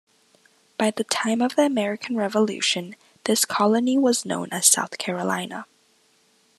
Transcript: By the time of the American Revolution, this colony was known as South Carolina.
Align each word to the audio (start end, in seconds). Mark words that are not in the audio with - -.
By 0.79 0.89
the 0.89 1.03
time 1.03 1.43
of 1.43 1.55
the 1.55 1.61
American 1.67 2.15
Revolution, 2.15 2.95
this 3.25 3.45
colony 3.45 3.99
was 3.99 4.25
known 4.25 4.47
as 4.51 4.65
South 4.65 4.97
Carolina. 4.97 5.67